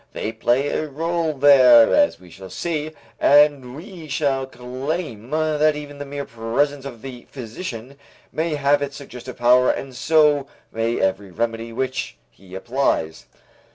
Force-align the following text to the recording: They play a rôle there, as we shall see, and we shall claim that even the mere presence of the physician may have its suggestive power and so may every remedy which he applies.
They 0.13 0.31
play 0.31 0.69
a 0.69 0.87
rôle 0.87 1.39
there, 1.39 1.93
as 1.93 2.19
we 2.19 2.31
shall 2.31 2.49
see, 2.49 2.93
and 3.19 3.75
we 3.75 4.07
shall 4.07 4.47
claim 4.47 5.29
that 5.29 5.75
even 5.75 5.99
the 5.99 6.07
mere 6.07 6.25
presence 6.25 6.85
of 6.85 7.03
the 7.03 7.27
physician 7.29 7.99
may 8.31 8.55
have 8.55 8.81
its 8.81 8.95
suggestive 8.95 9.37
power 9.37 9.69
and 9.69 9.95
so 9.95 10.47
may 10.71 10.99
every 10.99 11.29
remedy 11.29 11.71
which 11.71 12.17
he 12.31 12.55
applies. 12.55 13.27